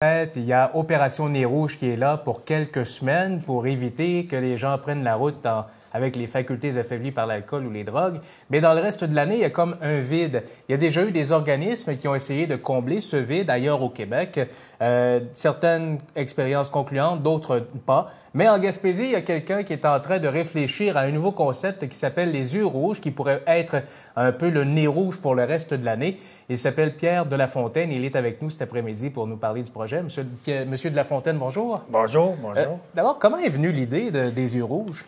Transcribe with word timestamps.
Il 0.00 0.44
y 0.44 0.52
a 0.52 0.70
Opération 0.76 1.28
Nez 1.28 1.44
Rouge 1.44 1.76
qui 1.76 1.88
est 1.88 1.96
là 1.96 2.18
pour 2.18 2.44
quelques 2.44 2.86
semaines 2.86 3.42
pour 3.42 3.66
éviter 3.66 4.26
que 4.26 4.36
les 4.36 4.56
gens 4.56 4.78
prennent 4.78 5.02
la 5.02 5.16
route 5.16 5.44
avec 5.92 6.14
les 6.14 6.28
facultés 6.28 6.78
affaiblies 6.78 7.10
par 7.10 7.26
l'alcool 7.26 7.66
ou 7.66 7.70
les 7.72 7.82
drogues. 7.82 8.20
Mais 8.48 8.60
dans 8.60 8.74
le 8.74 8.80
reste 8.80 9.02
de 9.02 9.16
l'année, 9.16 9.34
il 9.34 9.40
y 9.40 9.44
a 9.44 9.50
comme 9.50 9.76
un 9.82 9.98
vide. 9.98 10.44
Il 10.68 10.72
y 10.72 10.74
a 10.76 10.78
déjà 10.78 11.02
eu 11.02 11.10
des 11.10 11.32
organismes 11.32 11.96
qui 11.96 12.06
ont 12.06 12.14
essayé 12.14 12.46
de 12.46 12.54
combler 12.54 13.00
ce 13.00 13.16
vide 13.16 13.50
ailleurs 13.50 13.82
au 13.82 13.90
Québec. 13.90 14.48
Euh, 14.80 15.18
certaines 15.32 15.98
expériences 16.14 16.70
concluantes, 16.70 17.24
d'autres 17.24 17.66
pas. 17.84 18.12
Mais 18.34 18.48
en 18.48 18.60
Gaspésie, 18.60 19.04
il 19.04 19.10
y 19.12 19.16
a 19.16 19.22
quelqu'un 19.22 19.64
qui 19.64 19.72
est 19.72 19.84
en 19.84 19.98
train 19.98 20.18
de 20.18 20.28
réfléchir 20.28 20.96
à 20.96 21.00
un 21.00 21.10
nouveau 21.10 21.32
concept 21.32 21.88
qui 21.88 21.96
s'appelle 21.96 22.30
les 22.30 22.54
yeux 22.54 22.66
rouges, 22.66 23.00
qui 23.00 23.10
pourrait 23.10 23.42
être 23.48 23.82
un 24.14 24.30
peu 24.30 24.50
le 24.50 24.62
nez 24.62 24.86
rouge 24.86 25.18
pour 25.20 25.34
le 25.34 25.42
reste 25.42 25.74
de 25.74 25.84
l'année. 25.84 26.18
Il 26.48 26.58
s'appelle 26.58 26.94
Pierre 26.94 27.26
de 27.26 27.34
la 27.34 27.48
Fontaine. 27.48 27.90
Il 27.90 28.04
est 28.04 28.14
avec 28.14 28.40
nous 28.40 28.50
cet 28.50 28.62
après-midi 28.62 29.10
pour 29.10 29.26
nous 29.26 29.38
parler 29.38 29.62
du 29.62 29.72
projet. 29.72 29.87
Monsieur, 29.96 30.26
Monsieur 30.66 30.90
de 30.90 30.96
la 30.96 31.04
Fontaine, 31.04 31.38
bonjour. 31.38 31.84
Bonjour, 31.88 32.36
bonjour. 32.40 32.56
Euh, 32.56 32.76
d'abord, 32.94 33.18
comment 33.18 33.38
est 33.38 33.48
venue 33.48 33.72
l'idée 33.72 34.10
des 34.10 34.56
yeux 34.56 34.64
rouges? 34.64 35.04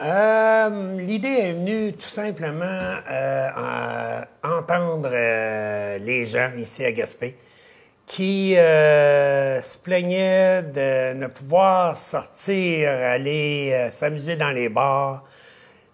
Euh, 0.00 1.00
l'idée 1.00 1.28
est 1.28 1.52
venue 1.52 1.92
tout 1.92 2.08
simplement 2.08 2.64
euh, 2.64 3.48
à 3.54 4.26
entendre 4.42 5.10
les 5.10 6.26
gens 6.26 6.50
ici 6.58 6.84
à 6.84 6.92
Gaspé 6.92 7.36
qui 8.06 8.54
se 8.54 9.78
plaignaient 9.78 10.62
de 10.62 11.14
ne 11.14 11.26
pouvoir 11.28 11.96
sortir, 11.96 12.90
aller 12.90 13.88
s'amuser 13.90 14.36
dans 14.36 14.50
les 14.50 14.68
bars 14.68 15.24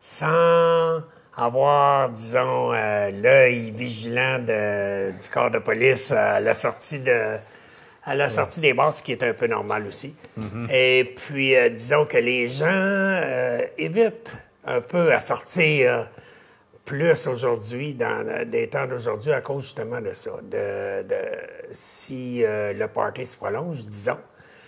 sans 0.01 1.03
avoir, 1.37 2.11
disons, 2.11 2.73
euh, 2.73 3.11
l'œil 3.11 3.71
vigilant 3.71 4.39
du 4.39 5.29
corps 5.31 5.51
de 5.51 5.59
police 5.59 6.13
à 6.13 6.41
la 6.41 6.55
sortie 6.55 6.99
de 6.99 7.37
à 8.11 8.15
la 8.15 8.29
sortie 8.29 8.61
des 8.61 8.75
bars, 8.75 8.93
ce 8.93 9.03
qui 9.03 9.13
est 9.13 9.23
un 9.23 9.33
peu 9.33 9.47
normal 9.47 9.87
aussi. 9.87 10.15
Mm-hmm. 10.39 10.71
Et 10.73 11.15
puis, 11.17 11.57
euh, 11.57 11.69
disons 11.69 12.07
que 12.07 12.19
les 12.19 12.49
gens 12.49 12.67
euh, 12.69 13.65
évitent 13.79 14.37
un 14.65 14.81
peu 14.81 15.13
à 15.13 15.21
sortir 15.21 16.09
plus 16.85 17.27
aujourd'hui, 17.27 17.95
dans 17.95 18.45
des 18.47 18.69
temps 18.69 18.87
d'aujourd'hui, 18.87 19.33
à 19.33 19.41
cause 19.41 19.63
justement 19.63 20.01
de 20.01 20.13
ça. 20.13 20.33
De, 20.43 21.03
de 21.07 21.17
si 21.71 22.43
le 22.43 22.87
party 22.87 23.27
se 23.27 23.37
prolonge, 23.37 23.85
disons, 23.87 24.19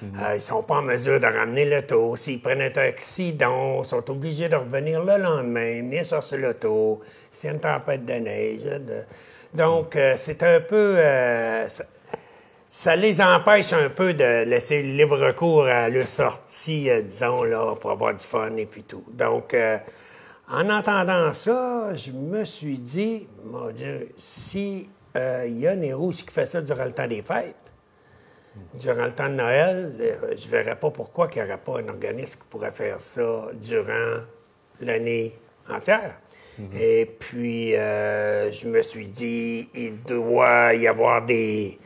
euh, 0.02 0.30
ils 0.30 0.34
ne 0.34 0.38
sont 0.38 0.62
pas 0.62 0.76
en 0.76 0.82
mesure 0.82 1.20
de 1.20 1.26
ramener 1.26 1.64
l'auto. 1.64 2.16
S'ils 2.16 2.40
prennent 2.40 2.62
un 2.62 2.80
accident, 2.80 3.82
ils 3.82 3.84
sont 3.84 4.10
obligés 4.10 4.48
de 4.48 4.56
revenir 4.56 5.04
le 5.04 5.16
lendemain, 5.18 5.76
venir 5.76 6.04
chercher 6.04 6.38
l'auto. 6.38 7.00
C'est 7.30 7.48
une 7.48 7.60
tempête 7.60 8.04
de 8.04 8.14
neige. 8.14 8.60
Donc, 9.54 9.96
euh, 9.96 10.14
c'est 10.16 10.42
un 10.42 10.60
peu... 10.60 10.94
Euh, 10.98 11.68
ça, 12.74 12.96
les 12.96 13.20
empêche 13.20 13.72
un 13.74 13.90
peu 13.90 14.14
de 14.14 14.44
laisser 14.44 14.82
libre 14.82 15.30
cours 15.32 15.66
à 15.66 15.90
leur 15.90 16.08
sortie, 16.08 16.88
disons, 17.04 17.42
là, 17.42 17.74
pour 17.76 17.90
avoir 17.90 18.14
du 18.14 18.24
fun 18.24 18.56
et 18.56 18.64
puis 18.64 18.82
tout. 18.82 19.04
Donc, 19.12 19.54
en 20.48 20.70
entendant 20.70 21.34
ça, 21.34 21.94
je 21.94 22.12
me 22.12 22.44
suis 22.44 22.78
dit, 22.78 23.28
mon 23.44 23.70
Dieu, 23.70 24.08
si 24.16 24.88
il 25.14 25.58
y 25.58 25.66
a 25.66 25.76
des 25.76 25.92
rouges 25.92 26.24
qui 26.24 26.32
fait 26.32 26.46
ça 26.46 26.62
durant 26.62 26.86
le 26.86 26.92
temps 26.92 27.06
des 27.06 27.20
fêtes, 27.20 27.62
durant 28.74 29.04
le 29.04 29.12
temps 29.12 29.28
de 29.28 29.34
Noël, 29.34 29.94
euh, 30.00 30.34
je 30.36 30.46
ne 30.46 30.50
verrais 30.50 30.76
pas 30.76 30.90
pourquoi 30.90 31.28
il 31.32 31.38
n'y 31.38 31.48
aurait 31.48 31.58
pas 31.58 31.80
un 31.80 31.88
organisme 31.88 32.40
qui 32.40 32.46
pourrait 32.48 32.72
faire 32.72 33.00
ça 33.00 33.46
durant 33.54 34.20
l'année 34.80 35.34
entière. 35.68 36.16
Mhm. 36.58 36.68
Et 36.78 37.06
puis, 37.06 37.76
euh, 37.76 38.50
je 38.50 38.68
me 38.68 38.82
suis 38.82 39.06
dit, 39.06 39.68
il 39.74 40.02
doit 40.02 40.74
y 40.74 40.86
avoir 40.86 41.24
des, 41.24 41.78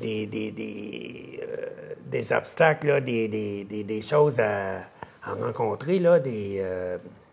des, 0.00 0.26
des, 0.26 0.50
des, 0.50 1.40
euh, 1.42 2.36
obstacles, 2.36 3.02
des, 3.02 3.28
des, 3.28 4.02
choses 4.02 4.40
à, 4.40 4.80
rencontrer, 5.22 5.98
là, 5.98 6.18
des, 6.18 6.64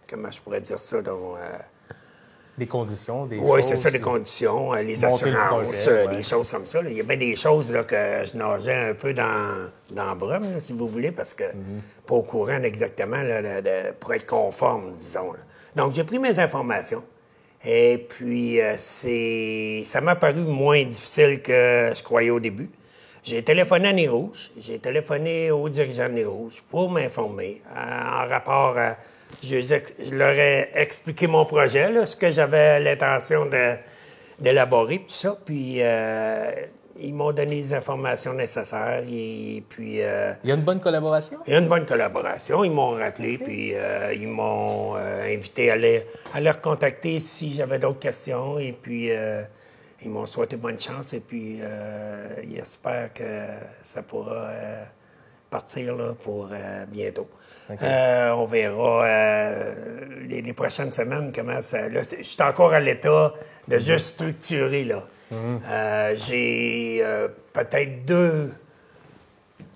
comment 0.09 0.31
je 0.31 0.41
pourrais 0.41 0.61
dire 0.61 0.80
ça, 0.80 1.02
donc, 1.02 1.38
des 2.58 2.67
conditions, 2.67 3.26
des 3.26 3.37
Oui, 3.37 3.61
c'est 3.64 3.76
ça, 3.76 3.92
des 3.92 3.99
conditions, 3.99 4.73
euh, 4.73 4.81
les 4.81 5.03
assurances, 5.03 5.87
euh, 5.89 6.08
des 6.08 6.21
choses 6.21 6.49
comme 6.49 6.65
ça. 6.65 6.80
Il 6.87 6.95
y 6.95 7.02
a 7.02 7.03
bien 7.03 7.17
des 7.17 7.36
choses 7.36 7.70
là, 7.70 7.83
que 7.83 7.95
je 7.95 8.37
nageais 8.37 8.92
un 8.92 8.93
peu 8.93 9.14
dans, 9.14 9.70
dans 9.92 10.15
brume, 10.15 10.59
si 10.59 10.71
vous 10.71 10.87
voulez, 10.87 11.11
parce 11.11 11.33
que 11.33 11.43
mhm. 11.43 11.82
pas 12.08 12.15
au 12.15 12.21
courant 12.21 12.61
exactement 12.64 13.21
pour 13.99 14.14
être 14.14 14.26
conforme, 14.26 14.93
disons. 14.97 15.33
Donc, 15.76 15.93
j'ai 15.93 16.05
pris 16.05 16.20
mes 16.20 16.39
informations. 16.39 17.03
Et 17.65 17.98
puis, 17.98 18.61
euh, 18.61 18.76
c'est 18.77 19.81
ça 19.86 20.02
m'a 20.02 20.15
paru 20.15 20.42
moins 20.42 20.83
difficile 20.83 21.42
que 21.42 21.92
je 21.95 22.03
croyais 22.03 22.30
au 22.30 22.39
début. 22.39 22.70
J'ai 23.23 23.42
téléphoné 23.42 23.87
à 23.87 23.93
Nez 23.93 24.08
Rouge, 24.08 24.52
j'ai 24.55 24.77
téléphoné 24.77 25.49
aux 25.49 25.67
dirigeants 25.67 26.09
de 26.09 26.14
Nez 26.14 26.26
Rouge 26.26 26.64
pour 26.70 26.92
m'informer 26.92 27.61
en 27.76 28.27
rapport 28.27 28.77
à 28.77 28.98
je, 29.42 30.15
leur 30.15 30.33
ai 30.37 30.70
expliqué 30.76 31.27
mon 31.27 31.45
projet, 31.45 32.05
ce 32.05 32.15
que 32.15 32.31
j'avais 32.31 32.80
l'intention 32.80 33.48
d'élaborer, 34.39 34.99
tout 34.99 35.09
ça. 35.09 35.37
Puis 35.43 35.77
euh, 35.80 36.52
ils 37.00 37.14
m'ont 37.14 37.32
donné 37.32 37.56
les 37.56 37.73
informations 37.73 38.33
nécessaires. 38.33 39.04
Et 39.10 39.64
puis. 39.67 40.02
Euh, 40.02 40.33
il 40.44 40.50
y 40.50 40.52
a 40.52 40.56
une 40.56 40.61
bonne 40.61 40.80
collaboration? 40.80 41.39
Il 41.48 41.54
y 41.54 41.56
a 41.56 41.60
une 41.60 41.67
bonne 41.67 41.86
collaboration. 41.86 42.64
Ils 42.64 42.72
m'ont 42.72 42.92
rappelé, 42.92 43.38
puis 43.38 43.73
euh, 43.73 44.14
ils 44.14 44.28
m'ont 44.28 44.95
invité 44.95 45.72
à 45.72 45.76
les, 45.76 46.06
à 46.33 46.39
les 46.39 46.52
recontacter 46.52 47.20
si 47.20 47.54
j'avais 47.54 47.80
d'autres 47.80 48.00
questions. 48.00 48.60
Et 48.60 48.72
puis. 48.72 49.10
ils 50.04 50.11
m'ont 50.11 50.28
souhaité 50.28 50.56
bonne 50.56 50.80
chance 50.80 51.14
et 51.14 51.20
puis 51.20 51.60
ils 52.44 52.60
espèrent 52.60 53.12
que 53.12 53.23
ça 53.82 54.04
pourra 54.04 54.50
partir 55.50 55.95
pour 56.22 56.50
bientôt. 56.88 57.27
Euh, 57.82 58.30
on 58.32 58.45
verra 58.45 59.06
euh, 59.06 59.73
les, 60.27 60.54
prochaines 60.54 60.92
semaines 60.92 61.32
comment 61.33 61.62
ça. 61.62 61.89
je 61.89 62.22
suis 62.22 62.42
encore 62.44 62.73
à 62.73 62.80
l'état 62.80 63.33
de 63.67 63.80
juste 63.80 64.16
structurer. 64.16 64.83
Là. 64.83 65.04
Mhm. 65.31 65.61
Euh, 65.67 66.15
j'ai 66.15 67.03
peut-être 67.53 68.05
deux 68.05 68.52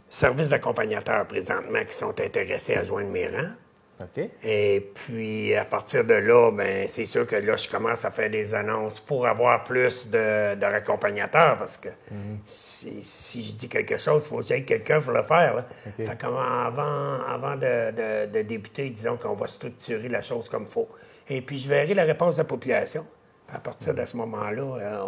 services 0.10 0.50
d'accompagnateurs 0.50 1.26
présentement 1.26 1.84
qui 1.88 1.94
sont 1.94 2.20
intéressés 2.20 2.76
à 2.76 2.84
joindre 2.84 3.10
mes 3.10 3.28
rangs. 3.28 3.54
Et 4.44 4.92
puis, 4.96 5.54
à 5.56 5.66
partir 5.66 6.06
de 6.06 6.14
là, 6.14 6.52
ben, 6.52 6.88
c'est 6.88 7.06
sûr 7.06 7.28
que 7.28 7.36
là, 7.36 7.58
je 7.58 7.68
commence 7.68 8.06
à 8.06 8.12
faire 8.12 8.30
des 8.30 8.54
annonces 8.54 9.00
pour 9.00 9.28
avoir 9.28 9.64
plus 9.66 10.10
de, 10.10 10.56
de 10.56 10.66
raccompagnateurs 10.66 11.58
parce 11.58 11.78
que 11.78 11.90
si, 12.46 13.44
je 13.44 13.58
dis 13.58 13.68
quelque 13.68 13.98
chose, 13.98 14.26
il 14.26 14.30
faut 14.30 14.38
que 14.42 14.60
quelqu'un 14.60 15.02
pour 15.02 15.12
le 15.12 15.24
faire. 15.24 15.66
avant, 16.08 17.22
avant 17.28 17.56
de, 17.58 18.42
débuter, 18.42 18.90
disons 18.90 19.18
qu'on 19.18 19.34
va 19.34 19.48
structurer 19.48 20.08
la 20.08 20.22
chose 20.22 20.48
comme 20.48 20.64
il 20.64 20.72
faut. 20.72 20.88
Et 21.30 21.42
puis, 21.42 21.58
je 21.58 21.68
verrai 21.68 21.94
la 21.94 22.04
réponse 22.04 22.38
de 22.38 22.42
la 22.42 22.46
population. 22.46 23.06
À 23.54 23.60
partir 23.60 23.94
de 23.94 24.06
ce 24.06 24.16
moment-là, 24.18 24.62
euh, 24.62 25.04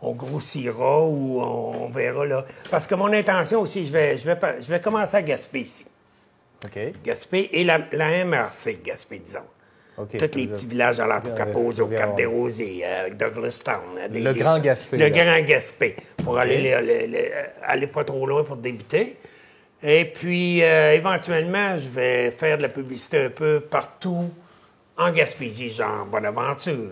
on, 0.00 0.12
grossira 0.12 1.04
ou 1.06 1.40
on, 1.40 1.88
verra. 1.88 2.24
Là. 2.24 2.44
Parce 2.70 2.86
que 2.86 2.94
mon 2.94 3.12
intention 3.12 3.60
aussi, 3.60 3.84
je 3.84 3.92
vais, 3.92 4.16
je 4.16 4.26
vais, 4.26 4.38
je 4.60 4.68
vais 4.68 4.80
commencer 4.80 5.16
à 5.16 5.22
gaspiller 5.22 5.64
ici. 5.64 5.86
Gaspé 7.04 7.50
et 7.52 7.64
la, 7.64 7.78
MRC 7.78 8.82
Gaspé, 8.82 9.18
disons. 9.18 9.40
Tous 9.96 10.34
les 10.34 10.46
petits 10.48 10.66
villages 10.66 10.98
à 10.98 11.06
l'entrepose, 11.06 11.80
au 11.80 11.86
Cap 11.86 12.16
des 12.16 12.24
Rosiers, 12.24 12.82
euh, 12.84 13.10
Douglastown. 13.10 13.98
Euh, 13.98 14.08
le 14.10 14.32
Grand 14.32 14.58
Gaspé. 14.58 14.96
Le 14.96 15.08
Grand 15.08 15.40
Gaspé, 15.42 15.96
pour 16.24 16.38
aller, 16.38 16.72
aller 17.62 17.86
pas 17.86 18.02
trop 18.02 18.26
loin 18.26 18.42
pour 18.42 18.56
débuter. 18.56 19.16
Et 19.86 20.06
puis, 20.06 20.62
euh, 20.62 20.94
éventuellement, 20.94 21.76
je 21.76 21.90
vais 21.90 22.30
faire 22.30 22.56
de 22.56 22.62
la 22.62 22.70
publicité 22.70 23.26
un 23.26 23.30
peu 23.30 23.60
partout 23.60 24.30
en 24.96 25.10
Gaspésie, 25.10 25.70
genre 25.70 26.06
Bonaventure, 26.06 26.90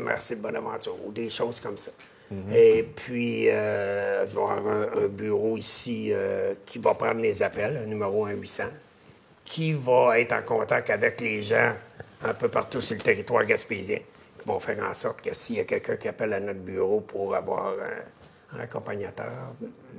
MRC 0.00 0.36
de 0.36 0.40
Bonaventure, 0.40 0.96
ou 1.04 1.12
des 1.12 1.28
choses 1.28 1.60
comme 1.60 1.76
ça. 1.76 1.90
Mhm. 2.30 2.52
Et 2.52 2.82
puis, 2.82 3.44
je 3.44 3.50
vais 3.50 4.22
avoir 4.22 4.66
un, 4.66 5.04
un 5.04 5.08
bureau 5.08 5.56
ici 5.56 6.12
qui 6.66 6.78
va 6.78 6.94
prendre 6.94 7.20
les 7.20 7.42
appels, 7.42 7.76
un 7.76 7.86
numéro 7.86 8.26
1-800 8.26 8.64
qui 9.48 9.72
va 9.72 10.20
être 10.20 10.32
en 10.32 10.42
contact 10.42 10.90
avec 10.90 11.20
les 11.20 11.42
gens 11.42 11.72
un 12.22 12.34
peu 12.34 12.48
partout 12.48 12.80
sur 12.80 12.96
le 12.96 13.02
territoire 13.02 13.44
gaspésien, 13.44 13.98
qui 14.38 14.46
vont 14.46 14.60
faire 14.60 14.82
en 14.84 14.94
sorte 14.94 15.22
que 15.22 15.34
s'il 15.34 15.56
y 15.56 15.60
a 15.60 15.64
quelqu'un 15.64 15.96
qui 15.96 16.08
appelle 16.08 16.32
à 16.34 16.40
notre 16.40 16.60
bureau 16.60 17.00
pour 17.00 17.34
avoir 17.34 17.74
un, 17.74 18.60
accompagnateur 18.60 19.52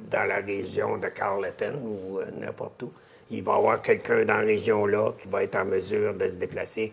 dans 0.10 0.24
la 0.24 0.38
région 0.38 0.98
de 0.98 1.08
Carleton 1.10 1.80
ou 1.84 2.20
euh, 2.20 2.26
n'importe 2.40 2.82
où, 2.82 2.92
il 3.30 3.44
va 3.44 3.54
y 3.54 3.56
avoir 3.58 3.82
quelqu'un 3.82 4.26
dans 4.26 4.38
la 4.38 4.46
région-là 4.46 5.12
qui 5.20 5.28
va 5.28 5.44
être 5.44 5.56
en 5.56 5.66
mesure 5.66 6.16
de 6.16 6.28
se 6.28 6.36
déplacer 6.36 6.92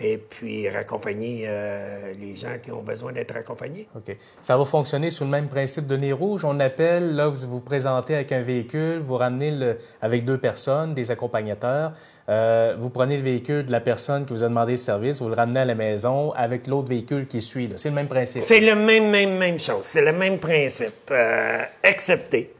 et 0.00 0.16
puis 0.16 0.68
raccompagner 0.68 1.44
euh, 1.46 2.12
les 2.20 2.36
gens 2.36 2.56
qui 2.62 2.70
ont 2.70 2.82
besoin 2.82 3.12
d'être 3.12 3.36
accompagnés. 3.36 3.88
OK. 3.96 4.16
Ça 4.42 4.56
va 4.56 4.64
fonctionner 4.64 5.10
sous 5.10 5.24
le 5.24 5.30
même 5.30 5.48
principe 5.48 5.86
de 5.86 5.96
nez 5.96 6.12
rouge. 6.12 6.44
On 6.44 6.60
appelle, 6.60 7.16
là, 7.16 7.28
vous 7.28 7.48
vous 7.48 7.60
présentez 7.60 8.14
avec 8.14 8.30
un 8.30 8.40
véhicule, 8.40 9.00
vous 9.00 9.16
ramenez 9.16 9.50
le, 9.50 9.78
avec 10.00 10.24
deux 10.24 10.38
personnes, 10.38 10.94
des 10.94 11.10
accompagnateurs. 11.10 11.92
Euh, 12.28 12.76
vous 12.78 12.90
prenez 12.90 13.16
le 13.16 13.22
véhicule 13.22 13.66
de 13.66 13.72
la 13.72 13.80
personne 13.80 14.24
qui 14.24 14.32
vous 14.32 14.44
a 14.44 14.48
demandé 14.48 14.72
le 14.72 14.78
service, 14.78 15.20
vous 15.20 15.28
le 15.28 15.34
ramenez 15.34 15.60
à 15.60 15.64
la 15.64 15.74
maison 15.74 16.32
avec 16.32 16.66
l'autre 16.66 16.88
véhicule 16.88 17.26
qui 17.26 17.40
suit. 17.40 17.70
C'est 17.76 17.88
le 17.88 17.94
même 17.94 18.08
principe. 18.08 18.42
C'est 18.44 18.60
le 18.60 18.74
même, 18.74 19.10
même, 19.10 19.36
même 19.36 19.58
chose. 19.58 19.84
C'est 19.84 20.02
le 20.02 20.12
même 20.12 20.38
principe. 20.38 21.10
Euh, 21.10 21.62
excepté 21.82 22.54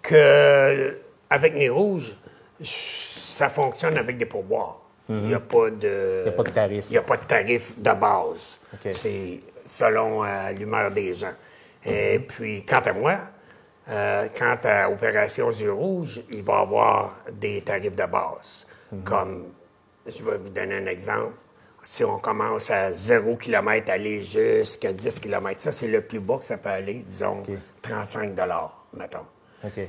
que 0.00 0.96
avec 1.28 1.54
les 1.54 1.68
rouges, 1.68 2.16
ça 2.62 3.48
fonctionne 3.48 3.98
avec 3.98 4.16
des 4.16 4.26
pourboires. 4.26 4.79
Il 5.10 5.26
n'y 5.26 5.34
a 5.34 5.40
pas 5.40 5.70
de. 5.70 6.22
Il 6.24 6.28
a 6.28 6.32
pas 6.32 6.42
de 6.44 6.50
tarif. 6.50 6.84
Il 6.88 6.92
n'y 6.92 6.98
a 6.98 7.02
pas 7.02 7.16
de 7.16 7.24
tarif 7.24 7.78
de 7.78 7.92
base. 7.92 8.60
C'est 8.92 9.40
selon 9.64 10.24
euh, 10.24 10.50
l'humeur 10.52 10.90
des 10.90 11.14
gens. 11.14 11.32
Et 11.84 12.20
puis, 12.20 12.64
quant 12.64 12.80
à 12.80 12.92
moi, 12.92 13.18
euh, 13.88 14.28
quant 14.36 14.58
à 14.64 14.88
Opération 14.88 15.50
Yeux 15.50 15.72
Rouge, 15.72 16.22
il 16.30 16.42
va 16.42 16.58
y 16.58 16.62
avoir 16.62 17.16
des 17.32 17.60
tarifs 17.62 17.96
de 17.96 18.06
base. 18.06 18.66
Comme, 19.04 19.46
je 20.06 20.22
vais 20.22 20.38
vous 20.38 20.50
donner 20.50 20.76
un 20.76 20.86
exemple. 20.86 21.34
Si 21.82 22.04
on 22.04 22.18
commence 22.18 22.70
à 22.70 22.92
0 22.92 23.36
km, 23.36 23.90
aller 23.90 24.20
jusqu'à 24.20 24.92
10 24.92 25.18
km, 25.18 25.60
ça, 25.60 25.72
c'est 25.72 25.88
le 25.88 26.02
plus 26.02 26.20
bas 26.20 26.38
que 26.38 26.44
ça 26.44 26.58
peut 26.58 26.68
aller, 26.68 27.04
disons, 27.06 27.42
35 27.82 28.32
mettons. 28.96 29.26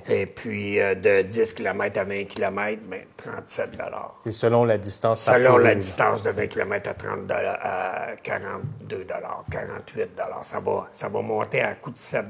Et 0.09 0.25
puis, 0.25 0.79
euh, 0.81 0.95
de 0.95 1.21
10 1.21 1.53
km 1.53 1.97
à 1.99 2.03
20 2.03 2.25
km, 2.25 2.81
ben, 2.89 3.01
37 3.15 3.77
C'est 4.19 4.31
selon 4.31 4.65
la 4.65 4.77
distance 4.77 5.21
Selon 5.21 5.57
la 5.57 5.69
là. 5.69 5.75
distance 5.75 6.23
de 6.23 6.29
20 6.31 6.47
km 6.47 6.89
à, 6.89 6.93
30 6.93 7.31
à 7.31 8.07
42 8.21 9.05
48 9.49 10.09
Ça 10.43 10.59
va, 10.59 10.89
ça 10.91 11.07
va 11.09 11.21
monter 11.21 11.61
à 11.61 11.75
coût 11.75 11.91
de 11.91 11.97
7 11.97 12.25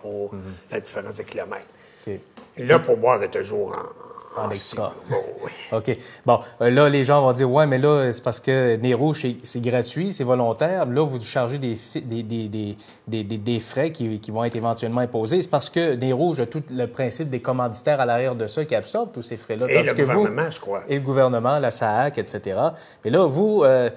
pour 0.00 0.32
Mhm. 0.34 0.42
la 0.70 0.80
différence 0.80 1.16
de 1.16 1.22
kilomètres. 1.24 1.66
OK. 2.06 2.14
Le 2.58 2.76
pourboire 2.78 3.22
est 3.22 3.30
toujours 3.30 3.72
en, 3.72 4.05
En 4.36 4.46
en 4.46 4.50
extra. 4.50 4.92
cible. 5.06 5.10
Bon, 5.16 5.22
oui. 5.44 5.50
OK. 5.72 5.96
Bon, 6.26 6.40
euh, 6.60 6.70
là, 6.70 6.88
les 6.88 7.04
gens 7.04 7.20
vont 7.22 7.32
dire, 7.32 7.50
ouais, 7.50 7.66
mais 7.66 7.78
là, 7.78 8.12
c'est 8.12 8.22
parce 8.22 8.38
que 8.40 8.76
Nez 8.76 8.94
Rouge, 8.94 9.26
c'est- 9.42 9.60
gratuit, 9.60 10.12
c'est 10.12 10.24
volontaire. 10.24 10.86
Là, 10.86 11.04
vous 11.04 11.20
chargez 11.20 11.58
des, 11.58 11.76
des, 11.94 12.22
des, 12.22 12.76
des, 13.08 13.24
des, 13.24 13.60
frais 13.60 13.90
qui, 13.90 14.20
qui 14.20 14.30
vont 14.30 14.44
être 14.44 14.56
éventuellement 14.56 15.00
imposés. 15.00 15.42
C'est 15.42 15.50
parce 15.50 15.70
que 15.70 15.94
Nez 15.94 16.12
Rouge 16.12 16.40
a 16.40 16.46
tout 16.46 16.62
le 16.70 16.86
principe 16.86 17.30
des 17.30 17.40
commanditaires 17.40 18.00
à 18.00 18.06
l'arrière 18.06 18.34
de 18.34 18.46
ça 18.46 18.64
qui 18.64 18.74
absorbent 18.74 19.12
tous 19.12 19.22
ces 19.22 19.36
frais-là. 19.36 19.66
Et 19.68 19.82
le 19.82 19.92
que 19.94 20.02
vous- 20.02 20.12
gouvernement, 20.12 20.50
je 20.50 20.60
crois. 20.60 20.82
Et 20.88 20.94
le 20.96 21.00
gouvernement, 21.00 21.58
la 21.58 21.70
SAAC, 21.70 22.18
etc. 22.18 22.58
Mais 23.04 23.10
là, 23.10 23.26
vous, 23.26 23.62
euh, 23.64 23.90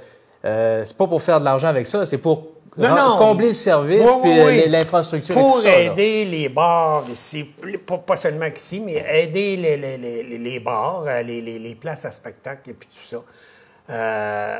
euh, 0.46 0.84
c'est 0.86 0.96
pas 0.98 1.06
pour 1.08 1.22
faire 1.22 1.40
de 1.40 1.46
l'argent 1.46 1.68
avec 1.68 1.86
ça, 1.86 2.06
c'est 2.06 2.18
pour 2.18 2.44
Non, 2.78 2.96
non. 2.96 3.18
combler 3.18 3.48
le 3.50 3.54
service 3.54 4.10
Oui, 4.24 4.40
euh, 4.40 4.68
l'infrastructure 4.68 5.36
et 5.36 5.40
Pour 5.40 5.56
tout 5.56 5.62
ça. 5.64 5.70
là. 5.70 5.80
aider 5.82 6.26
les 6.26 6.50
bars 6.50 7.04
ici, 7.12 7.44
pas, 7.86 7.98
pas 7.98 8.16
seulement 8.16 8.46
ici, 8.46 8.80
mais 8.80 9.04
aider 9.10 9.58
les, 9.58 9.78
les, 9.78 9.98
les, 9.98 10.24
les- 10.38 10.60
bars, 10.60 11.04
euh, 11.08 11.22
les, 11.24 11.42
les, 11.42 11.76
places 11.76 12.06
à 12.06 12.12
spectacle 12.12 12.70
et 12.70 12.74
puis 12.74 12.88
tout 12.88 13.16
ça. 13.16 13.24
Euh, 13.90 14.60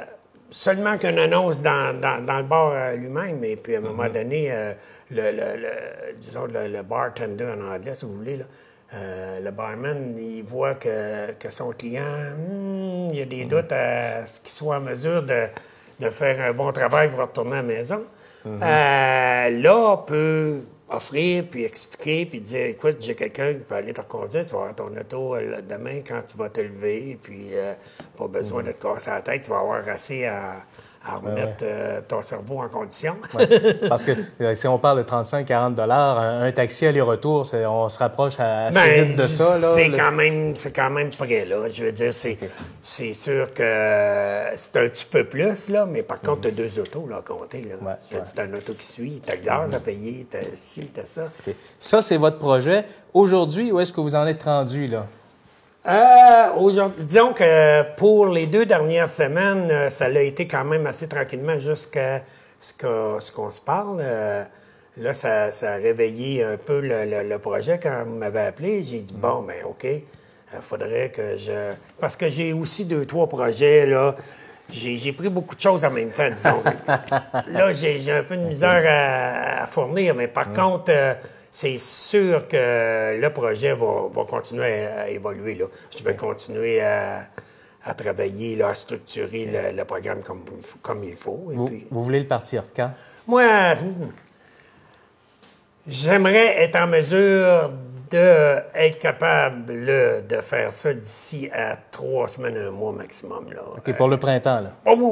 seulement 0.50 0.98
qu'une 0.98 1.20
annonce 1.20 1.62
dans, 1.62 2.00
dans, 2.00 2.24
dans 2.26 2.38
le 2.38 2.44
bar 2.44 2.72
euh, 2.74 2.96
lui-même, 2.96 3.44
et 3.44 3.56
puis 3.56 3.76
à 3.76 3.78
un 3.78 3.82
moment 3.82 4.04
Mm-hmm. 4.06 4.12
donné, 4.14 4.52
euh, 4.52 4.74
le, 5.12 5.22
le- 5.32 5.62
le- 5.62 6.14
disons 6.20 6.46
le, 6.46 6.68
le 6.68 6.82
bartender 6.84 7.46
en 7.46 7.74
anglais, 7.74 7.94
si 7.96 8.06
vous 8.06 8.16
voulez, 8.16 8.38
là, 8.38 8.46
euh, 8.96 9.40
le 9.40 9.52
barman, 9.52 10.16
il 10.18 10.42
voit 10.44 10.74
que, 10.74 11.32
que 11.34 11.52
son 11.52 11.70
client, 11.72 12.02
hmm, 12.04 13.10
il 13.12 13.18
y 13.18 13.22
a 13.22 13.26
Mm-hmm. 13.26 13.28
des 13.28 13.46
doutes 13.46 13.72
à 13.72 14.26
ce 14.26 14.40
qu'il 14.42 14.50
soit 14.50 14.78
en 14.78 14.82
mesure 14.82 15.22
de, 15.22 15.44
de 16.00 16.10
faire 16.10 16.40
un 16.42 16.54
bon 16.54 16.72
travail 16.72 17.10
pour 17.10 17.20
retourner 17.20 17.54
à 17.54 17.56
la 17.58 17.64
maison. 17.64 18.04
Euh, 18.46 19.50
là, 19.50 19.76
on 19.76 19.98
peut 19.98 20.62
offrir, 20.90 21.46
puis 21.50 21.66
expliquer, 21.66 22.26
puis 22.26 22.40
dire, 22.40 22.66
écoute, 22.66 22.98
j'ai 23.00 23.14
quelqu'un 23.14 23.54
qui 23.54 23.60
peut 23.60 23.76
aller 23.76 23.94
te 23.94 24.02
reconduire, 24.02 24.46
tu 24.46 24.54
vas 24.54 24.60
avoir 24.60 24.76
ton 24.76 24.88
auto 24.88 25.36
euh, 25.36 25.62
demain 25.62 26.02
quand 26.06 26.22
tu 26.26 26.38
vas 26.38 26.50
te 26.50 26.62
lever, 26.62 27.18
puis 27.22 27.50
euh, 27.54 27.74
pas 28.18 28.28
besoin 28.28 28.64
de 28.64 28.72
te 28.72 28.82
casser 28.82 29.12
la 29.12 29.22
tête, 29.22 29.44
tu 29.44 29.52
vas 29.52 29.60
avoir 29.60 29.88
assez 29.88 30.26
à, 30.26 30.56
à 31.06 31.16
remettre 31.18 31.64
euh, 31.64 32.02
ton 32.08 32.22
cerveau 32.22 32.60
en 32.62 32.68
condition. 32.68 33.16
Parce 33.88 34.04
que 34.04 34.12
euh, 34.42 34.54
si 34.54 34.68
on 34.68 34.78
parle 34.78 34.98
de 35.00 35.04
35-40 35.10 35.74
dollars, 35.74 36.20
un, 36.20 36.42
un 36.44 36.52
taxi 36.52 36.86
aller-retour, 36.86 37.48
on 37.54 37.90
se 37.90 38.00
rapproche 38.00 38.40
à- 38.40 38.66
assez 38.68 38.80
Ben, 38.80 39.06
vite 39.06 39.18
de 39.18 39.26
ça. 39.26 39.44
là. 39.46 39.68
c'est 39.76 39.88
Le- 39.88 39.96
quand 39.98 40.12
même, 40.12 40.56
c'est 40.56 40.76
quand 40.76 40.90
même 40.90 41.10
près 41.10 41.46
là. 41.46 41.68
Je 41.70 41.86
veux 41.86 41.92
dire, 41.94 42.14
c'est, 42.14 42.38
c'est 42.84 43.14
sûr 43.14 43.54
que 43.54 43.64
c'est 44.56 44.76
un 44.78 44.90
petit 44.90 45.06
peu 45.10 45.24
plus 45.24 45.70
là, 45.70 45.86
mais 45.86 46.04
par 46.04 46.20
contre, 46.20 46.42
tu 46.42 46.48
as 46.50 46.52
deux 46.52 46.80
autos 46.80 47.08
là 47.10 47.18
à 47.18 47.22
compter 47.22 47.62
là. 47.62 47.76
Mhm. 47.80 47.88
Ouais, 47.88 47.94
ouais. 48.20 48.24
t'as 48.36 48.44
un 48.44 48.54
auto 48.54 48.74
qui 48.74 48.86
suit, 48.86 49.22
t'as 49.26 49.36
le 49.36 49.42
gaz 49.42 49.74
à 49.74 49.80
payer, 49.80 50.28
t'as 50.30 50.40
ci, 50.54 50.82
t'as 50.94 51.06
ça. 51.06 51.24
OK. 51.48 51.54
Ça, 51.80 52.02
c'est 52.02 52.18
votre 52.18 52.40
projet. 52.40 52.84
Aujourd'hui, 53.14 53.72
où 53.72 53.80
est-ce 53.80 53.94
que 53.94 54.02
vous 54.02 54.16
en 54.16 54.28
êtes 54.28 54.44
rendu, 54.44 54.88
là? 54.88 55.06
Euh, 55.88 56.50
aujourd'hui, 56.58 57.06
disons 57.06 57.34
que 57.34 57.84
pour 57.96 58.28
les 58.28 58.48
deux 58.48 58.66
dernières 58.66 59.08
semaines, 59.10 59.70
euh, 59.72 59.90
ça 59.90 60.10
l'a 60.10 60.22
été 60.22 60.46
quand 60.48 60.66
même 60.66 60.86
assez 60.86 61.08
tranquillement 61.08 61.58
jusqu'à 61.58 62.22
ce 62.60 62.74
que- 62.74 63.18
ce 63.20 63.32
qu'on 63.32 63.50
se 63.50 63.62
parle. 63.62 64.00
Euh, 64.02 64.44
là, 64.98 65.14
ça, 65.14 65.52
ça 65.52 65.74
a 65.74 65.76
réveillé 65.78 66.44
un 66.44 66.58
peu 66.58 66.82
le, 66.82 67.06
le- 67.06 67.24
le 67.28 67.40
projet 67.40 67.80
quand 67.82 68.04
vous 68.06 68.16
m'avez 68.16 68.42
appelé. 68.42 68.84
J'ai 68.84 69.00
dit, 69.00 69.14
bon, 69.14 69.42
ben 69.42 69.56
OK, 69.66 69.86
il 69.86 70.02
faudrait 70.62 71.10
que 71.10 71.38
je... 71.38 71.72
Parce 72.00 72.18
que 72.18 72.28
j'ai 72.28 72.52
aussi 72.52 72.84
deux, 72.86 73.06
trois 73.06 73.28
projets, 73.28 73.86
là. 73.86 74.16
J'ai 74.72 74.98
j'ai 74.98 75.14
pris 75.14 75.30
beaucoup 75.30 75.56
de 75.56 75.62
choses 75.62 75.84
en 75.84 75.90
même 75.90 76.12
temps, 76.12 76.30
disons. 76.30 76.62
là, 77.48 77.72
j'ai 77.72 78.00
j'ai 78.00 78.12
un 78.12 78.22
peu 78.24 78.36
de 78.38 78.44
misère 78.44 78.84
à, 78.88 79.64
à 79.64 79.68
fournir, 79.68 80.14
mais 80.14 80.28
par 80.28 80.52
contre... 80.52 80.90
euh, 80.92 81.14
c'est 81.52 81.78
sûr 81.78 82.48
que 82.48 83.20
le 83.20 83.30
projet 83.34 83.74
va, 83.74 84.08
va 84.12 84.24
continuer 84.26 84.86
à, 84.86 85.02
à 85.02 85.08
évoluer. 85.10 85.56
Là. 85.56 85.66
Je 85.98 86.04
vais 86.04 86.16
continuer 86.16 86.82
à, 86.82 87.28
à 87.84 87.94
travailler, 87.94 88.56
là, 88.56 88.70
à 88.70 88.74
structurer 88.74 89.46
le, 89.46 89.76
le 89.78 89.86
programme 89.86 90.22
comme, 90.22 90.44
comme 90.82 91.04
il 91.04 91.16
faut. 91.16 91.50
Et 91.52 91.56
Vous, 91.56 91.66
puis, 91.66 91.88
vous 91.90 92.04
voulez 92.04 92.20
le 92.20 92.28
partir 92.28 92.64
quand? 92.76 92.92
moi, 93.28 93.76
j'aimerais 95.88 96.64
être 96.64 96.80
en 96.80 96.88
mesure 96.88 97.72
d'être 98.10 99.00
capable 99.00 99.72
là, 99.74 100.22
de 100.22 100.42
faire 100.42 100.74
ça 100.74 100.94
d'ici 100.94 101.50
à 101.54 101.78
trois 101.92 102.28
semaines, 102.28 102.58
un 102.58 102.72
mois 102.72 102.92
maximum. 102.92 103.52
Là. 103.54 103.62
OK, 103.78 103.96
pour 103.96 104.08
le 104.08 104.18
printemps, 104.18 104.62
là. 104.62 104.72
Oh 104.86 104.96
oui, 104.98 105.12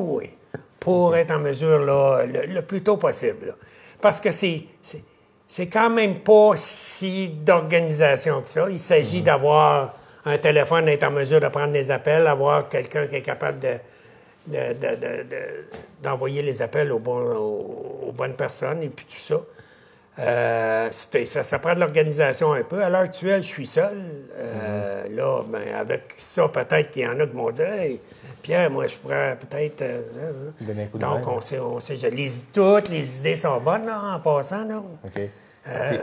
oui. 0.54 0.62
Pour 0.80 1.16
être 1.16 1.32
en 1.32 1.40
mesure 1.40 1.80
là, 1.80 2.26
le, 2.26 2.54
le 2.54 2.62
plus 2.62 2.82
tôt 2.82 2.98
possible. 2.98 3.48
là. 3.48 3.54
Parce 4.02 4.20
que 4.22 4.32
c'est, 4.32 4.66
c'est, 5.48 5.68
quand 5.68 5.90
même 5.90 6.20
pas 6.20 6.52
si 6.56 7.30
d'organisation 7.30 8.42
que 8.42 8.50
ça. 8.50 8.68
Il 8.70 8.80
s'agit 8.80 9.22
d'avoir 9.22 9.94
un 10.26 10.38
téléphone, 10.38 10.88
être 10.90 11.04
en 11.06 11.12
mesure 11.12 11.40
de 11.40 11.48
prendre 11.48 11.72
des 11.72 11.90
appels, 11.90 12.28
avoir 12.28 12.68
quelqu'un 12.68 13.08
qui 13.08 13.16
est 13.16 13.22
capable 13.22 13.60
de, 13.60 13.74
de- 14.48 14.74
de- 14.74 14.96
de- 14.96 15.24
de- 15.24 15.66
d'envoyer 16.04 16.42
les 16.42 16.62
appels 16.62 16.92
aux- 16.92 16.98
aux 17.00 18.12
bonnes 18.12 18.36
personnes 18.36 18.84
et 18.84 18.90
puis 18.90 19.06
tout 19.06 19.12
ça. 19.20 19.40
Euh, 20.20 20.90
ça, 20.92 21.44
ça 21.44 21.60
prend 21.60 21.76
de 21.76 21.80
l'organisation 21.80 22.54
un 22.54 22.64
peu. 22.64 22.84
À 22.84 22.90
l'heure 22.90 23.02
actuelle, 23.02 23.44
je 23.44 23.48
suis 23.48 23.68
seul. 23.68 23.98
Euh, 24.38 25.04
Là, 25.16 25.42
ben, 25.48 25.62
avec 25.80 26.14
ça, 26.18 26.48
peut-être 26.48 26.92
qu'il 26.92 27.04
y 27.04 27.08
en 27.08 27.20
a 27.20 27.28
qui 27.28 27.36
m'ont 27.36 27.52
dit 27.52 27.62
Hey, 27.62 28.00
Pierre, 28.42 28.70
moi, 28.72 28.88
je 28.88 28.96
pourrais 28.96 29.38
peut-être. 29.40 29.82
euh, 29.82 30.02
de 30.62 30.98
Donc, 31.00 31.28
on 31.28 31.40
sait, 31.42 31.60
on 31.60 31.80
sait. 31.80 31.98
je- 31.98 32.08
les- 32.08 32.32
toutes 32.54 32.90
les 32.90 33.18
idées 33.20 33.36
sont 33.36 33.60
bonnes 33.60 33.86
là, 33.86 34.02
en 34.16 34.20
passant. 34.20 34.64
Là. 34.68 34.82
OK. 35.06 35.22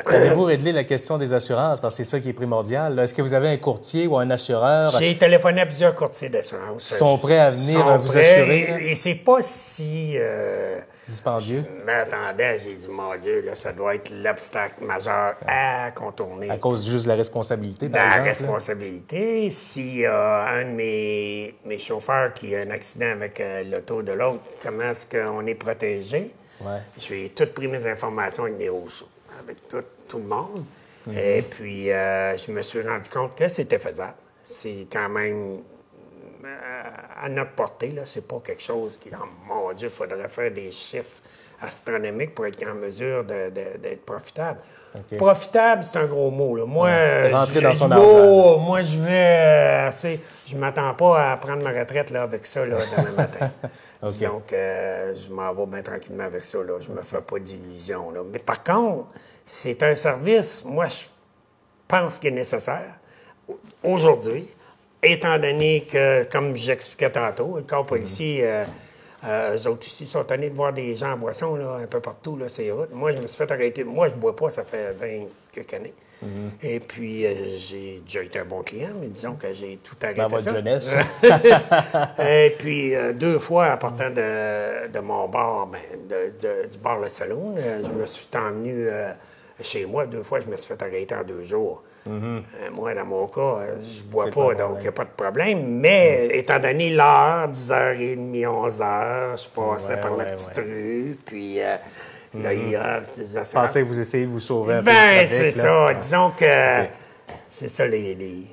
Avez-vous 0.07 0.45
réglé 0.45 0.73
la 0.73 0.85
question 0.85 1.17
des 1.17 1.33
assurances? 1.33 1.81
Parce 1.81 1.97
que 1.97 2.05
c'est 2.05 2.11
ça 2.11 2.21
qui 2.21 2.29
est 2.29 2.33
primordial. 2.35 2.99
Est-ce 2.99 3.15
que 3.15 3.23
vous 3.23 3.33
avez 3.35 3.49
un 3.49 3.57
courtier 3.57 4.07
ou 4.07 4.17
un 4.19 4.31
assureur? 4.31 4.95
J'ai 4.99 5.17
téléphoné 5.17 5.63
à 5.63 5.67
plusieurs 5.67 5.95
courtiers 5.95 6.29
d'assurance. 6.29 6.87
qui 6.89 6.95
sont 6.95 7.17
prêts 7.19 7.39
à 7.39 7.51
venir 7.51 7.99
vous 7.99 8.09
prêts, 8.09 8.21
assurer? 8.21 8.67
là? 8.69 8.81
Et, 8.81 8.91
et 8.91 8.95
c'est 8.95 9.15
pas 9.15 9.39
si. 9.41 10.15
euh, 10.17 10.79
Dispendieux? 11.09 11.65
je 11.81 11.85
m'attendais, 11.85 12.59
j'ai 12.59 12.75
dit, 12.77 12.89
mon 12.89 13.17
Dieu, 13.17 13.43
là, 13.43 13.55
ça 13.55 13.73
doit 13.73 13.95
être 13.95 14.11
l'obstacle 14.11 14.85
majeur 14.85 15.37
à 15.47 15.91
contourner. 15.93 16.51
À 16.51 16.59
cause 16.59 16.89
juste 16.89 17.05
de 17.05 17.11
la 17.11 17.17
responsabilité, 17.17 17.89
par 17.89 18.01
la 18.01 18.07
exemple? 18.09 18.29
responsabilité. 18.29 19.51
S'il 19.51 19.99
y 19.99 20.07
a 20.07 20.45
un 20.49 20.65
de 20.65 20.71
mes, 20.71 21.55
mes 21.65 21.79
chauffeurs 21.79 22.33
qui 22.33 22.55
a 22.55 22.61
un 22.61 22.71
accident 22.71 23.11
avec 23.13 23.41
euh, 23.41 23.63
l'auto 23.65 24.03
de 24.03 24.13
l'autre, 24.13 24.41
comment 24.63 24.91
est-ce 24.91 25.07
qu'on 25.07 25.47
est 25.47 25.55
protégé? 25.55 26.31
Ouais. 26.61 26.81
J'ai 26.99 27.33
toutes 27.35 27.53
pris 27.53 27.69
mes 27.69 27.87
informations 27.87 28.45
avec 28.45 28.57
des 28.59 28.69
rousseaux, 28.69 29.09
avec 29.41 29.69
tout, 29.69 29.83
tout 30.09 30.19
le 30.19 30.25
monde. 30.25 30.65
Mhm. 31.07 31.19
Et 31.19 31.43
puis, 31.43 31.91
euh, 31.91 32.37
je 32.37 32.51
me 32.51 32.63
suis 32.63 32.81
rendu 32.81 33.09
compte 33.11 33.35
que 33.37 33.49
c'était 33.49 33.79
faisable. 33.79 34.15
C'est 34.43 34.87
quand 34.91 35.09
même 35.09 35.59
à 37.23 37.29
notre 37.29 37.53
portée. 37.53 37.91
Là. 37.91 38.03
C'est 38.05 38.27
pas 38.27 38.41
quelque 38.45 38.63
chose 38.63 38.99
qui, 38.99 39.11
oh, 39.13 39.25
mon 39.47 39.73
Dieu, 39.73 39.89
il 39.89 39.95
faudrait 39.95 40.29
faire 40.29 40.51
des 40.51 40.71
chiffres 40.71 41.23
astronomiques 41.63 42.35
pour 42.35 42.47
être 42.47 42.63
en 42.67 42.75
mesure 42.75 43.25
d'être 43.25 44.05
profitable. 44.05 44.61
Profitable, 45.17 45.83
c'est 45.83 45.99
un 45.99 46.07
gros 46.07 46.31
mot. 46.31 46.57
Là. 46.57 46.67
Moi, 46.67 46.91
je, 47.47 47.61
dans 47.61 47.75
son 47.75 48.59
moi, 48.61 48.83
je 48.83 48.99
vais 48.99 49.37
euh, 49.39 49.89
assez. 49.89 50.21
Je 50.47 50.57
m'attends 50.57 50.95
pas 50.95 51.33
à 51.33 51.37
prendre 51.37 51.63
ma 51.63 51.71
retraite 51.71 52.11
là, 52.11 52.23
avec 52.23 52.47
ça 52.47 52.67
là, 52.67 52.77
demain 52.97 53.11
matin. 53.17 53.51
Donc, 54.03 54.53
euh, 54.53 55.15
je 55.15 55.33
m'en 55.33 55.53
vais 55.55 55.67
bien 55.67 55.83
tranquillement 55.83 56.25
avec 56.25 56.45
ça. 56.45 56.59
Là. 56.59 56.75
Je 56.81 56.91
me 56.91 57.03
fais 57.03 57.21
pas 57.21 57.39
d'illusions. 57.39 58.13
Mais 58.31 58.39
par 58.39 58.63
contre, 58.63 59.07
c'est 59.45 59.83
un 59.83 59.95
service, 59.95 60.65
moi, 60.65 60.87
je 60.87 61.05
pense 61.89 62.19
qu'il 62.19 62.31
est 62.31 62.37
nécessaire 62.37 62.95
aujourd'hui, 63.83 64.49
étant 65.05 65.39
donné 65.39 65.85
que, 65.91 66.25
comme 66.31 66.55
j'expliquais 66.57 67.11
tantôt, 67.11 67.57
le 67.57 67.63
corps 67.63 67.87
policier 67.87 68.41
euh, 68.45 68.65
Euh, 69.27 69.57
eux 69.57 69.69
autres 69.69 69.87
ici 69.87 70.05
sont 70.05 70.23
tannés 70.23 70.51
de 70.51 70.55
voir 70.55 70.71
des 70.75 70.95
gens 70.97 71.13
en 71.13 71.17
boisson 71.17 71.57
là, 71.57 71.79
un 71.83 71.87
peu 71.87 71.99
partout, 71.99 72.37
là, 72.37 72.47
c'est 72.51 72.71
routes. 72.71 72.93
Moi, 72.93 73.13
je 73.13 73.23
me 73.23 73.27
suis 73.27 73.39
fait 73.39 73.51
arrêter. 73.51 73.83
Moi, 73.83 74.09
je 74.09 74.15
bois 74.17 74.37
pas, 74.37 74.51
ça 74.51 74.65
fait 74.65 74.93
20 74.93 75.29
quelques 75.51 75.73
années. 75.73 75.95
Et 76.63 76.79
puis, 76.79 77.25
euh, 77.25 77.33
j'ai 77.57 78.03
déjà 78.05 78.23
été 78.23 78.39
un 78.41 78.45
bon 78.45 78.63
client, 78.63 78.91
mais 79.01 79.07
disons 79.07 79.35
que 79.35 79.51
j'ai 79.55 79.79
tout 79.83 79.97
arrêté. 80.03 80.21
Dans 80.21 80.29
votre 80.29 80.43
ça. 80.43 80.53
jeunesse. 80.53 80.97
Et 82.19 82.55
puis, 82.59 82.95
euh, 82.95 83.13
deux 83.15 83.39
fois, 83.39 83.73
en 83.73 83.77
partant 83.79 84.11
de, 84.11 84.89
de 84.89 84.99
mon 85.01 85.27
bar, 85.29 85.69
ben, 85.69 85.81
de- 86.07 86.33
de- 86.47 86.69
du 86.69 86.79
bar 86.79 86.99
Le 86.99 87.09
Saloon, 87.09 87.57
je 87.83 87.91
me 87.93 88.05
suis 88.05 88.29
euh, 88.35 89.13
chez 89.63 89.87
moi. 89.87 90.05
Deux 90.07 90.23
fois, 90.23 90.41
je 90.41 90.47
me 90.47 90.57
suis 90.59 90.69
fait 90.75 90.83
arrêter 90.83 91.15
en 91.15 91.25
deux 91.25 91.45
jours. 91.45 91.83
Euh, 92.07 92.41
moi, 92.73 92.95
dans 92.95 93.07
mon 93.07 93.27
cas, 93.27 93.41
euh, 93.41 93.77
je 93.83 94.03
bois 94.03 94.27
pas, 94.27 94.55
donc 94.55 94.77
il 94.79 94.83
n'y 94.83 94.89
a 94.89 94.93
pas 94.93 95.05
de 95.05 95.11
problème. 95.17 95.79
Mais 95.81 96.29
étant 96.33 96.59
donné 96.59 96.91
l'heure, 96.91 97.49
10h30, 97.49 98.45
11h, 98.45 99.43
je 99.43 99.49
passais 99.49 99.95
Ouais, 99.95 100.01
par 100.01 100.17
la 100.17 100.25
petite 100.27 100.57
ouais. 100.59 100.63
rue, 100.63 101.19
puis 101.25 101.63
euh, 101.63 101.77
là, 102.35 102.53
il 102.53 102.71
y 102.71 102.77
a 102.77 103.01
Je 103.03 103.53
pensais 103.55 103.83
que 103.83 103.87
vous 103.87 104.01
essayez 104.01 104.27
de 104.27 104.31
vous 104.31 104.41
sauver 104.41 104.75
un 104.75 104.83
Ben, 104.83 105.27
c'est 105.27 105.51
ça. 105.51 105.95
Disons 105.95 106.31
que 106.31 106.45
c'est 107.49 107.69
ça 107.69 107.87
les... 107.87 108.15
les-. 108.15 108.47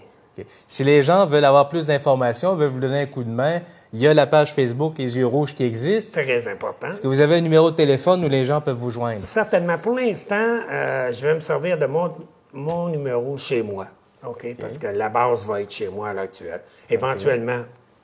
Si 0.65 0.83
les 0.85 1.03
gens 1.03 1.25
veulent 1.25 1.43
avoir 1.43 1.67
plus 1.67 1.87
d'informations, 1.87 2.55
veulent 2.55 2.69
vous 2.69 2.79
donner 2.79 3.01
un 3.01 3.05
coup 3.05 3.23
de 3.23 3.29
main, 3.29 3.59
il 3.91 3.99
y 3.99 4.07
a 4.07 4.13
la 4.13 4.25
page 4.25 4.53
Facebook 4.53 4.97
Les 4.97 5.17
Yeux 5.17 5.27
Rouges 5.27 5.53
qui 5.53 5.65
existe. 5.65 6.13
Très 6.13 6.47
important. 6.47 6.87
Est-ce 6.87 7.01
que 7.01 7.07
vous 7.07 7.19
avez 7.19 7.35
un 7.35 7.41
numéro 7.41 7.69
de 7.69 7.75
téléphone 7.75 8.23
où 8.23 8.29
les 8.29 8.45
gens 8.45 8.61
peuvent 8.61 8.77
vous 8.77 8.91
joindre? 8.91 9.19
Certainement. 9.19 9.77
Pour 9.77 9.93
l'instant, 9.93 10.35
euh, 10.71 11.11
je 11.11 11.27
vais 11.27 11.33
me 11.35 11.41
servir 11.41 11.77
de 11.77 11.85
mon, 11.85 12.09
mon 12.53 12.89
numéro 12.89 13.37
chez 13.37 13.61
moi. 13.63 13.87
OK? 14.25 14.55
Parce 14.59 14.77
que 14.77 14.87
la 14.87 15.09
base 15.09 15.45
va 15.47 15.61
être 15.61 15.71
chez 15.71 15.87
moi 15.89 16.09
à 16.09 16.13
l'heure 16.13 16.23
actuelle. 16.25 16.61
Éventuellement, 16.89 17.63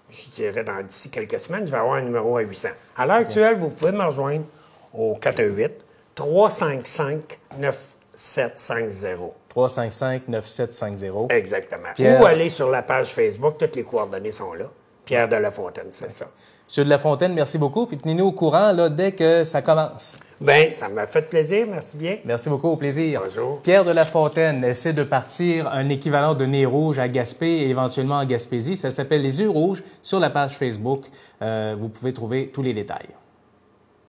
je 0.09 0.29
dirais 0.31 0.63
dans 0.63 0.81
d'ici 0.81 1.09
quelques 1.09 1.39
semaines, 1.39 1.65
je 1.67 1.71
vais 1.71 1.77
avoir 1.77 1.95
un 1.95 2.01
numéro 2.01 2.37
à 2.37 2.41
800. 2.41 2.69
À 2.95 3.05
l'heure 3.05 3.17
actuelle, 3.17 3.57
vous 3.57 3.69
pouvez 3.69 3.91
me 3.91 4.03
rejoindre 4.03 4.45
au 4.93 5.15
418 5.15 5.71
355 6.15 7.39
9750. 7.59 9.33
355-9750. 9.55 11.31
Exactement. 11.31 11.89
Pierre- 11.95 12.21
Ou 12.21 12.25
aller 12.25 12.49
sur 12.49 12.69
la 12.69 12.81
page 12.83 13.13
Facebook, 13.13 13.57
toutes 13.57 13.75
les 13.75 13.83
coordonnées 13.83 14.31
sont 14.31 14.53
là. 14.53 14.65
Pierre 15.05 15.27
de 15.29 15.35
la 15.35 15.51
Fontaine, 15.51 15.87
c'est 15.91 16.11
ça. 16.11 16.27
Monsieur 16.67 16.83
de 16.83 16.89
La 16.89 16.97
Fontaine, 16.97 17.33
merci 17.33 17.57
beaucoup. 17.57 17.85
Puis 17.85 17.97
tenez-nous 17.97 18.25
au 18.25 18.31
courant 18.33 18.73
là, 18.73 18.89
dès 18.89 19.13
que 19.13 19.45
ça 19.45 19.61
commence. 19.61 20.19
Bien, 20.41 20.69
ça 20.69 20.89
m'a 20.89 21.07
fait 21.07 21.21
plaisir. 21.21 21.65
Merci 21.69 21.97
bien. 21.97 22.17
Merci 22.25 22.49
beaucoup, 22.49 22.67
au 22.67 22.75
plaisir. 22.75 23.21
Bonjour. 23.23 23.59
Pierre 23.61 23.85
de 23.85 23.91
La 23.91 24.03
Fontaine 24.03 24.63
essaie 24.65 24.91
de 24.91 25.03
partir 25.03 25.71
un 25.71 25.87
équivalent 25.87 26.35
de 26.35 26.45
nez 26.45 26.65
rouge 26.65 26.99
à 26.99 27.07
Gaspé 27.07 27.47
et 27.47 27.69
éventuellement 27.69 28.17
en 28.17 28.25
Gaspésie. 28.25 28.75
Ça 28.75 28.91
s'appelle 28.91 29.21
Les 29.21 29.39
Yeux 29.39 29.49
Rouges 29.49 29.81
sur 30.03 30.19
la 30.19 30.29
page 30.29 30.57
Facebook. 30.57 31.05
Euh, 31.41 31.75
vous 31.79 31.87
pouvez 31.87 32.11
trouver 32.11 32.49
tous 32.53 32.61
les 32.61 32.73
détails. 32.73 33.07